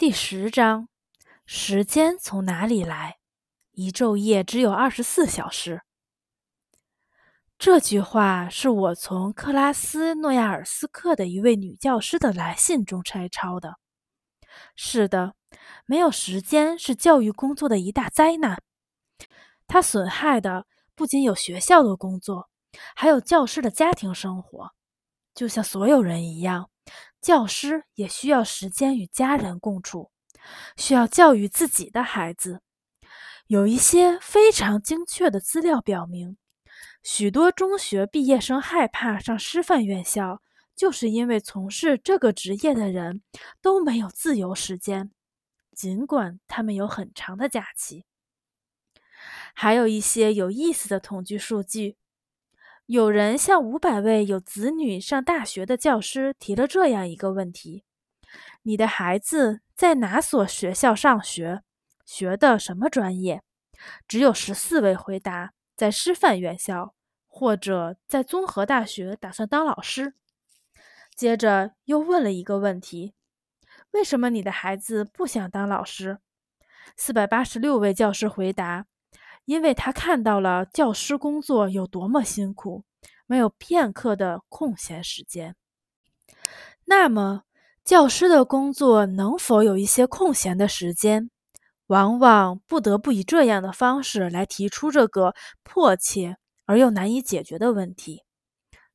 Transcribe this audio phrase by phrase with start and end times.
[0.00, 0.88] 第十章：
[1.44, 3.18] 时间从哪里来？
[3.72, 5.82] 一昼夜只有二十四小时。
[7.58, 13.74] 这句话是我从克拉斯诺亚尔斯克的一位女教师的来信中摘抄的。
[14.74, 15.34] 是的，
[15.84, 18.62] 没有时间是教育工作的一大灾难。
[19.66, 20.64] 它损害的
[20.94, 22.48] 不仅有学校的工作，
[22.96, 24.70] 还有教师的家庭生活。
[25.34, 26.70] 就像所有人一样。
[27.20, 30.10] 教师也需要时间与家人共处，
[30.76, 32.62] 需要教育自己的孩子。
[33.46, 36.36] 有一些非常精确的资料表明，
[37.02, 40.40] 许多中学毕业生害怕上师范院校，
[40.76, 43.22] 就是因为从事这个职业的人
[43.60, 45.10] 都没有自由时间，
[45.74, 48.04] 尽管他们有很长的假期。
[49.52, 51.96] 还有一些有意思的统计数据。
[52.90, 57.84] 有人向五百位有子女上大学的教师提了这样一个问题
[58.62, 61.62] ：“你的孩子在哪所学校上学？
[62.04, 63.44] 学的什么专业？”
[64.08, 66.96] 只有十四位回答在师范院校
[67.28, 70.14] 或者在综合大学打算当老师。
[71.14, 73.14] 接着又问了一个问题
[73.92, 76.18] ：“为什么你的孩子不想当老师？”
[76.98, 78.86] 四百八十六位教师回答。
[79.46, 82.84] 因为他看到了教师工作有多么辛苦，
[83.30, 85.54] 没有片刻的空闲时间。
[86.84, 87.44] 那么，
[87.84, 91.30] 教师的工作能否有一些空闲的时间？
[91.86, 98.24] 往往不得不以这样的方式来提出这个迫切而又难以解决的问题。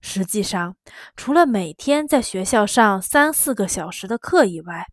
[0.02, 0.76] 实际上，
[1.16, 4.88] 除了每天在学校上三四个小时的课以外，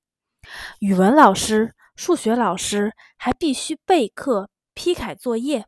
[0.79, 4.49] 语文老师、数学老师还必须备课。
[4.75, 5.67] 批改作业，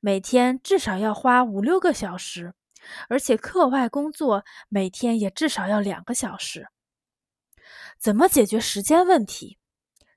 [0.00, 2.54] 每天至少要花五六个小时，
[3.08, 6.68] 而且课外工作每天也至少要两个小时。
[7.98, 9.58] 怎么解决时间问题？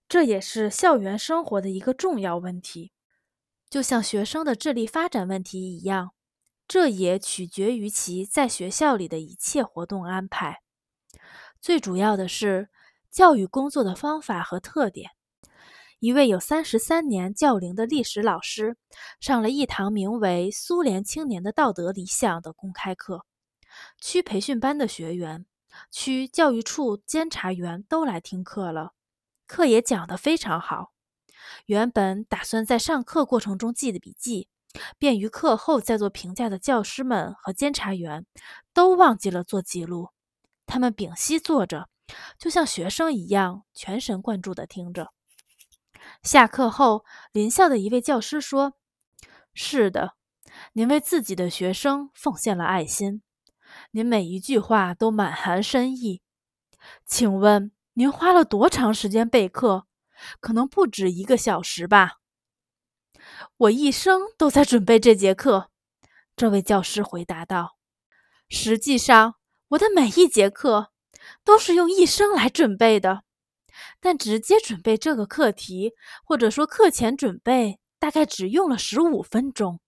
[0.07, 2.91] 这也是校园生活的一个重要问题，
[3.69, 6.13] 就像学生的智力发展问题一样，
[6.67, 10.61] 这也取决于其在学校里的一切活动安排。
[11.61, 12.69] 最主要的是
[13.09, 15.11] 教育工作的方法和特点。
[16.01, 18.75] 一位有三十三年教龄的历史老师
[19.19, 23.23] 上了一堂名为《苏联青年的道德理想》的公开课，
[23.99, 25.45] 区培训班的学员、
[25.91, 28.93] 区教育处监察员都来听课了。
[29.45, 30.91] 课也讲得非常好。
[31.67, 34.47] 原本打算在上课过程中记的笔记，
[34.97, 38.25] 便于课后再做评价的教师们和监察员，
[38.73, 40.09] 都忘记了做记录。
[40.65, 41.89] 他们屏息坐着，
[42.39, 45.11] 就像学生一样，全神贯注地听着。
[46.23, 48.73] 下课后，邻校的一位教师说
[49.53, 50.13] ：“是的，
[50.73, 53.21] 您为自己的学生奉献了爱心，
[53.91, 56.21] 您每一句话都满含深意。
[57.05, 59.87] 请问您花了多长时间备课？
[60.39, 62.17] 可能不止一个小时吧。”
[63.57, 65.69] 我一生都在准备这节课，
[66.35, 67.77] 这位教师回答道
[68.49, 69.35] ：“实际上，
[69.69, 70.91] 我的每一节课
[71.43, 73.23] 都是用一生来准备的。”
[73.99, 75.93] 但直接准备这个课题，
[76.23, 79.79] 或者说课前准备，大概只用了十五分钟。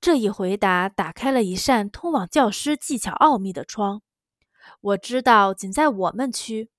[0.00, 4.02] 这一回答打开了一扇通往教师技巧奥秘的窗。
[4.80, 6.70] 我知道，仅在我们区，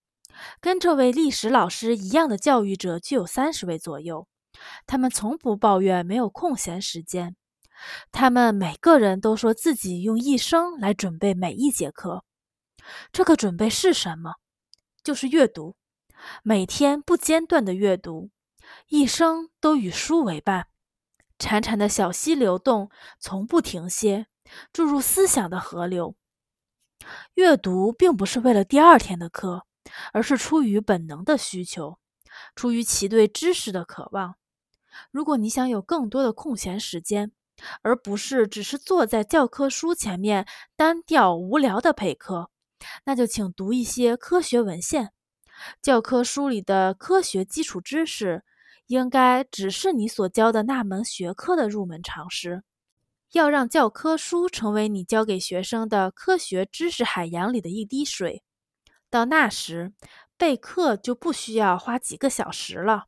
[0.59, 4.27] 跟这位历史老师一样的教育者就有三十位左右。
[4.85, 7.35] 他们从不抱怨没有空闲时间，
[8.11, 12.23] 他们每个人都说自己用一生来准备每一节课。
[13.11, 14.35] 这个准备是什么？
[15.03, 15.75] 就是阅读，
[16.43, 18.29] 每天不间断的阅读，
[18.87, 20.67] 一生都与书为伴。
[21.39, 24.27] 潺潺的小溪流动，从不停歇，
[24.71, 26.15] 注入思想的河流。
[27.33, 29.65] 阅读并不是为了第二天的课，
[30.13, 31.97] 而是出于本能的需求，
[32.55, 34.35] 出于其对知识的渴望。
[35.09, 37.31] 如果你想有更多的空闲时间，
[37.81, 40.45] 而不是只是坐在教科书前面
[40.75, 42.51] 单调无聊的陪课。
[43.05, 45.11] 那就请读一些科学文献。
[45.81, 48.43] 教科书里的科学基础知识，
[48.87, 52.63] 应该只是你所教的那门学科的入门常识。
[53.31, 58.43] 要让教科书成为你教给学生的科学知识海洋里的一滴水。
[59.09, 59.93] 到那时，
[60.37, 63.05] 备课就不需要花几个小时了。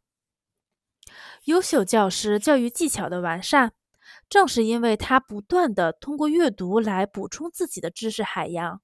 [1.45, 3.74] 优秀教师教育技巧的完善，
[4.30, 8.81] 正是因为他不断地通过阅读来补充自己的知识海洋。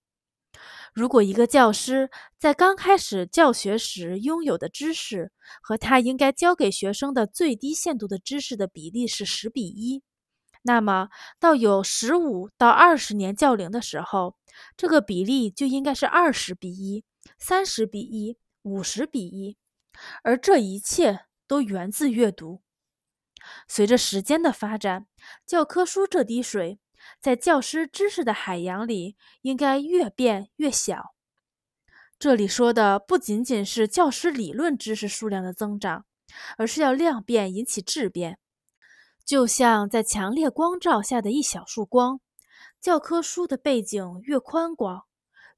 [0.94, 5.32] 如果一个教师在刚开始教学时拥有的知识
[5.62, 10.02] 和他应该教给学生的最低限度的知识的比例是十比一，
[10.64, 11.10] 那么
[11.40, 14.36] 到有十五到二十年教龄的时候，
[14.76, 17.04] 这个比例就应该是二十比一、
[17.38, 19.58] 三十比一五十比一，
[20.24, 22.62] 而这一切都源自阅读。
[23.68, 25.08] 随着时间的发展，
[25.46, 26.80] 教科书这滴水
[27.22, 31.16] 在教师知识的海洋里应该越变越小。
[32.18, 36.06] 这里说的不仅仅是教师理论知识数量的增长，
[36.58, 38.38] 而是要量变引起质变。
[39.26, 42.20] 就像在强烈光照下的一小束光，
[42.82, 45.04] 教科书的背景越宽广，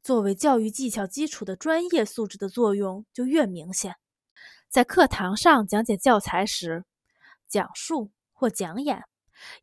[0.04, 3.96] 作为教育技巧基础的专业素质的作用就越明显。
[4.70, 6.86] 在课堂上讲解教材时，
[7.48, 9.04] 讲述或讲演，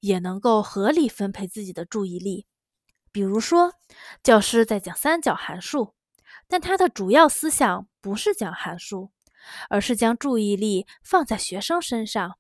[0.01, 2.47] 也能够合理分配自己的注意力。
[3.11, 3.73] 比如说，
[4.23, 5.95] 教师在讲三角函数，
[6.47, 9.11] 但他的主要思想不是讲函数，
[9.71, 12.39] 而是将注意力放在学生身上。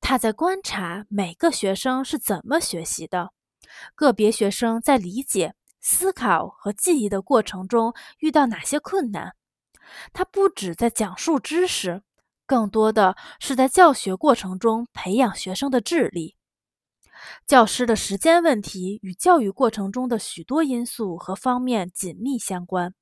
[0.00, 3.32] 他在观察每个学生是怎么学习的，
[3.94, 9.34] 个别学生在理解、思考和记忆的过程中遇到哪些困难。
[10.12, 12.02] 他不只在讲述知识。
[12.46, 16.36] 更多的是在教学过程中培养学生的智力。
[17.46, 22.94] 教师的时间问题与教育过程中的许多因素和方面紧密相关。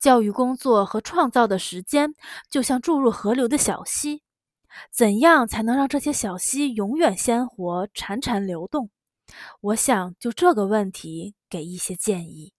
[0.00, 2.14] 教育工作和创造的时间
[2.50, 4.22] 就像注入河流的小溪，
[4.90, 8.90] 怎样才能让这些小溪永远鲜活、潺潺流动？
[9.60, 12.53] 我想就这个问题给一些建议。